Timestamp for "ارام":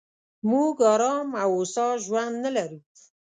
0.93-1.29